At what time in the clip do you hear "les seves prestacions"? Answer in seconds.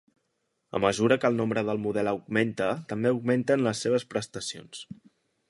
3.69-4.83